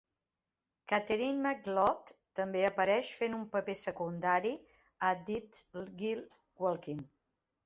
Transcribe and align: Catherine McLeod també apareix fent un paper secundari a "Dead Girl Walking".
Catherine 0.91 1.43
McLeod 1.49 2.13
també 2.39 2.63
apareix 2.69 3.11
fent 3.19 3.35
un 3.41 3.43
paper 3.57 3.77
secundari 3.83 4.55
a 5.11 5.13
"Dead 5.29 5.63
Girl 6.03 6.27
Walking". 6.67 7.07